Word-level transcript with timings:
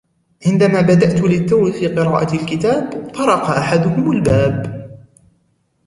عندما 0.47 0.81
بدأت 0.81 1.21
للتو 1.21 1.71
في 1.71 1.87
قراءة 1.87 2.35
الكتاب 2.35 3.11
طرق 3.13 3.43
احدهم 3.49 4.11
الباب. 4.11 4.87